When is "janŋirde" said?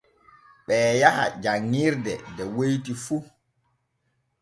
1.43-2.13